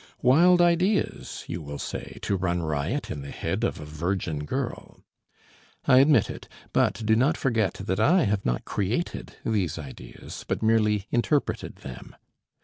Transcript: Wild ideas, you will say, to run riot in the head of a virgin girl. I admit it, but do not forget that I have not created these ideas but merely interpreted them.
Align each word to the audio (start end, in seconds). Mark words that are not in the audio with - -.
Wild 0.23 0.63
ideas, 0.63 1.43
you 1.47 1.61
will 1.61 1.77
say, 1.77 2.17
to 2.23 2.35
run 2.35 2.63
riot 2.63 3.11
in 3.11 3.21
the 3.21 3.29
head 3.29 3.63
of 3.63 3.79
a 3.79 3.85
virgin 3.85 4.45
girl. 4.45 5.03
I 5.85 5.99
admit 5.99 6.27
it, 6.27 6.47
but 6.73 7.05
do 7.05 7.15
not 7.15 7.37
forget 7.37 7.75
that 7.75 7.99
I 7.99 8.23
have 8.23 8.43
not 8.43 8.65
created 8.65 9.35
these 9.45 9.77
ideas 9.77 10.43
but 10.47 10.63
merely 10.63 11.05
interpreted 11.11 11.75
them. 11.85 12.15